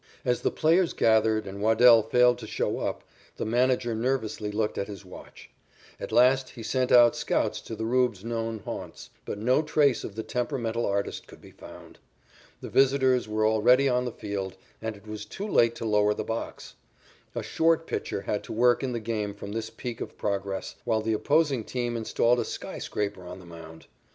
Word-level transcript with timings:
As 0.25 0.41
the 0.41 0.49
players 0.49 0.93
gathered, 0.93 1.45
and 1.45 1.61
Waddell 1.61 2.01
failed 2.01 2.39
to 2.39 2.47
show 2.47 2.79
up, 2.79 3.03
the 3.37 3.45
manager 3.45 3.93
nervously 3.93 4.49
looked 4.51 4.79
at 4.79 4.87
his 4.87 5.05
watch. 5.05 5.51
At 5.99 6.11
last 6.11 6.49
he 6.49 6.63
sent 6.63 6.91
out 6.91 7.15
scouts 7.15 7.61
to 7.61 7.75
the 7.75 7.85
"Rube's" 7.85 8.25
known 8.25 8.61
haunts, 8.65 9.11
but 9.25 9.37
no 9.37 9.61
trace 9.61 10.03
of 10.03 10.15
the 10.15 10.23
temperamental 10.23 10.87
artist 10.87 11.27
could 11.27 11.39
be 11.39 11.51
found. 11.51 11.99
The 12.61 12.69
visitors 12.71 13.27
were 13.27 13.45
already 13.45 13.87
on 13.87 14.05
the 14.05 14.11
field, 14.11 14.55
and 14.81 14.95
it 14.97 15.05
was 15.05 15.23
too 15.23 15.47
late 15.47 15.75
to 15.75 15.85
lower 15.85 16.15
the 16.15 16.23
box. 16.23 16.73
A 17.35 17.43
short 17.43 17.85
pitcher 17.85 18.21
had 18.21 18.43
to 18.45 18.51
work 18.53 18.81
in 18.81 18.93
the 18.93 18.99
game 18.99 19.35
from 19.35 19.51
this 19.51 19.69
peak 19.69 20.01
of 20.01 20.17
progress, 20.17 20.77
while 20.83 21.01
the 21.03 21.13
opposing 21.13 21.63
team 21.63 21.95
installed 21.95 22.39
a 22.39 22.43
skyscraper 22.43 23.23
on 23.27 23.37
the 23.37 23.45
mound. 23.45 23.85